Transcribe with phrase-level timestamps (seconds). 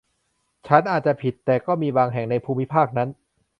[0.67, 3.09] ฉันอาจจะผิด แต่ก็มีบางแห่งในภูมิภาคนั้น